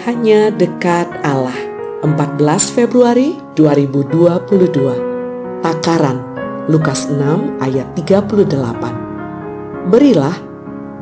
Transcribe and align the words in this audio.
Hanya 0.00 0.48
dekat 0.48 1.12
Allah. 1.20 1.52
14 2.00 2.40
Februari 2.72 3.36
2022. 3.52 5.60
Takaran 5.60 6.24
Lukas 6.72 7.12
6 7.12 7.60
ayat 7.60 7.92
38. 7.92 9.92
Berilah 9.92 10.32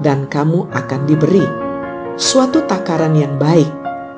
dan 0.03 0.27
kamu 0.27 0.67
akan 0.75 1.01
diberi. 1.07 1.47
Suatu 2.19 2.67
takaran 2.67 3.15
yang 3.15 3.39
baik, 3.39 3.71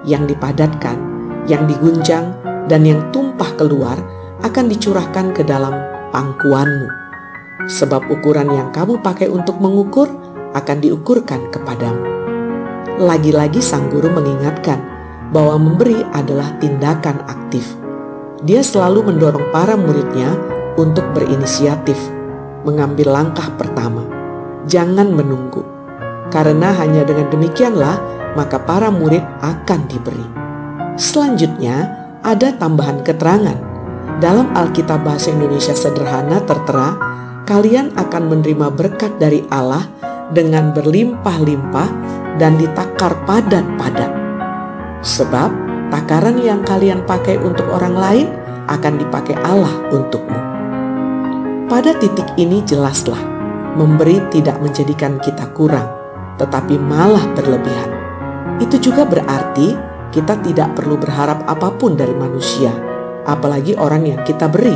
yang 0.08 0.24
dipadatkan, 0.24 0.96
yang 1.44 1.68
digunjang, 1.68 2.32
dan 2.64 2.80
yang 2.80 3.04
tumpah 3.12 3.52
keluar 3.60 4.00
akan 4.40 4.64
dicurahkan 4.72 5.36
ke 5.36 5.44
dalam 5.44 5.76
pangkuanmu. 6.08 6.88
Sebab 7.68 8.08
ukuran 8.08 8.48
yang 8.48 8.72
kamu 8.72 9.04
pakai 9.04 9.28
untuk 9.28 9.60
mengukur 9.60 10.08
akan 10.56 10.80
diukurkan 10.80 11.52
kepadamu. 11.52 12.20
Lagi-lagi 13.00 13.64
sang 13.64 13.88
guru 13.88 14.12
mengingatkan 14.12 14.77
bahwa 15.32 15.56
memberi 15.56 16.04
adalah 16.12 16.52
tindakan 16.60 17.24
aktif. 17.32 17.64
Dia 18.45 18.60
selalu 18.60 19.08
mendorong 19.08 19.48
para 19.48 19.72
muridnya 19.72 20.36
untuk 20.77 21.08
berinisiatif, 21.16 21.96
mengambil 22.68 23.08
langkah 23.08 23.48
pertama. 23.56 24.05
Jangan 24.68 25.16
menunggu, 25.16 25.64
karena 26.28 26.77
hanya 26.77 27.00
dengan 27.08 27.32
demikianlah 27.32 27.96
maka 28.36 28.60
para 28.60 28.92
murid 28.92 29.24
akan 29.41 29.80
diberi. 29.88 30.27
Selanjutnya, 31.00 31.88
ada 32.20 32.52
tambahan 32.52 33.00
keterangan. 33.00 33.56
Dalam 34.20 34.52
Alkitab 34.52 35.08
Bahasa 35.08 35.32
Indonesia 35.32 35.72
Sederhana 35.72 36.44
tertera, 36.44 37.00
kalian 37.48 37.96
akan 37.96 38.22
menerima 38.28 38.69
berkat 38.77 39.16
dari 39.16 39.41
Allah 39.48 39.88
dengan 40.30 40.70
berlimpah-limpah 40.75 41.91
dan 42.39 42.57
ditakar 42.57 43.15
padat-padat. 43.27 44.12
Sebab 45.03 45.50
takaran 45.91 46.39
yang 46.41 46.62
kalian 46.62 47.03
pakai 47.05 47.37
untuk 47.41 47.67
orang 47.72 47.95
lain 47.97 48.27
akan 48.70 48.95
dipakai 49.00 49.34
Allah 49.42 49.72
untukmu. 49.91 50.39
Pada 51.67 51.95
titik 51.98 52.27
ini 52.39 52.62
jelaslah, 52.67 53.19
memberi 53.78 54.19
tidak 54.34 54.59
menjadikan 54.59 55.19
kita 55.22 55.50
kurang, 55.55 55.87
tetapi 56.39 56.78
malah 56.78 57.22
berlebihan. 57.34 57.91
Itu 58.59 58.78
juga 58.83 59.06
berarti 59.06 59.75
kita 60.11 60.42
tidak 60.42 60.75
perlu 60.75 60.98
berharap 60.98 61.47
apa 61.47 61.70
pun 61.78 61.94
dari 61.94 62.15
manusia, 62.15 62.75
apalagi 63.27 63.78
orang 63.78 64.03
yang 64.03 64.20
kita 64.27 64.50
beri. 64.50 64.75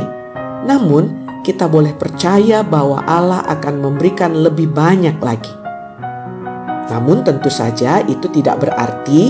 Namun, 0.63 1.24
kita 1.45 1.69
boleh 1.69 1.93
percaya 1.93 2.65
bahwa 2.65 3.05
Allah 3.05 3.45
akan 3.45 3.85
memberikan 3.85 4.33
lebih 4.33 4.73
banyak 4.73 5.21
lagi. 5.21 5.53
Namun 6.89 7.21
tentu 7.21 7.53
saja 7.53 8.01
itu 8.01 8.25
tidak 8.33 8.65
berarti 8.65 9.29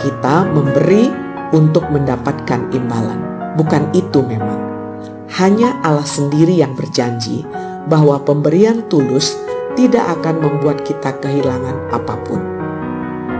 kita 0.00 0.48
memberi 0.48 1.12
untuk 1.52 1.92
mendapatkan 1.92 2.72
imbalan. 2.72 3.20
Bukan 3.60 3.92
itu 3.92 4.24
memang. 4.24 4.72
Hanya 5.36 5.76
Allah 5.84 6.08
sendiri 6.08 6.56
yang 6.56 6.72
berjanji 6.72 7.44
bahwa 7.84 8.16
pemberian 8.24 8.88
tulus 8.88 9.36
tidak 9.76 10.08
akan 10.20 10.40
membuat 10.40 10.80
kita 10.88 11.12
kehilangan 11.20 11.92
apa 11.92 12.16
pun. 12.24 12.40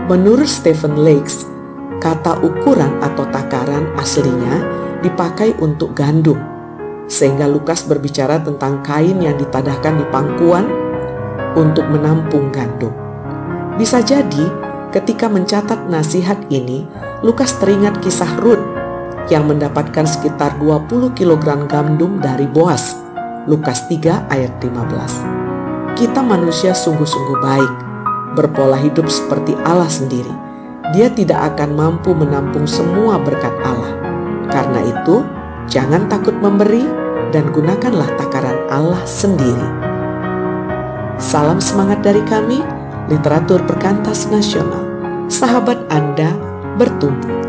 Menurut 0.05 0.49
Stephen 0.49 1.01
Lakes, 1.01 1.49
kata 1.97 2.45
ukuran 2.45 2.93
atau 3.01 3.25
takaran 3.33 3.89
aslinya 3.97 4.61
dipakai 5.01 5.57
untuk 5.57 5.97
gandum. 5.97 6.52
Sehingga 7.07 7.45
Lukas 7.45 7.83
berbicara 7.83 8.39
tentang 8.41 8.81
kain 8.81 9.19
yang 9.19 9.35
ditadahkan 9.37 9.99
di 9.99 10.05
pangkuan 10.09 10.65
untuk 11.53 11.85
menampung 11.89 12.49
gandum. 12.49 12.93
Bisa 13.77 14.01
jadi 14.05 14.49
ketika 14.93 15.25
mencatat 15.25 15.89
nasihat 15.89 16.37
ini, 16.53 16.85
Lukas 17.25 17.57
teringat 17.57 18.01
kisah 18.03 18.37
Ruth 18.41 18.61
yang 19.31 19.47
mendapatkan 19.47 20.03
sekitar 20.03 20.59
20 20.59 21.15
kg 21.15 21.65
gandum 21.65 22.19
dari 22.19 22.45
Boas. 22.45 22.99
Lukas 23.47 23.87
3 23.91 24.31
ayat 24.31 24.53
15. 24.63 25.99
Kita 25.99 26.23
manusia 26.23 26.71
sungguh-sungguh 26.71 27.39
baik, 27.43 27.73
berpola 28.39 28.79
hidup 28.79 29.07
seperti 29.11 29.53
Allah 29.67 29.91
sendiri. 29.91 30.31
Dia 30.95 31.11
tidak 31.11 31.55
akan 31.55 31.75
mampu 31.75 32.11
menampung 32.15 32.67
semua 32.67 33.19
berkat 33.19 33.51
Allah. 33.63 33.93
Karena 34.51 34.79
itu, 34.83 35.23
jangan 35.73 36.05
takut 36.05 36.37
memberi 36.37 36.85
dan 37.33 37.49
gunakanlah 37.49 38.05
takaran 38.21 38.61
Allah 38.69 39.01
sendiri. 39.09 39.69
Salam 41.17 41.57
semangat 41.57 42.05
dari 42.05 42.21
kami 42.29 42.61
literatur 43.09 43.57
perkantas 43.65 44.29
nasional, 44.29 44.85
sahabat 45.33 45.81
Anda 45.89 46.29
bertumbuh. 46.77 47.42